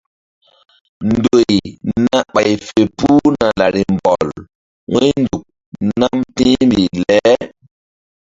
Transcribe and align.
Ndoy 1.09 1.53
na 2.05 2.17
ɓay 2.33 2.51
fe 2.67 2.79
puhna 2.97 3.45
larimbɔl 3.59 4.27
wu̧ynzuk 4.91 5.43
nam 5.99 6.15
ti̧hmbih 6.35 6.93
le. 7.07 7.19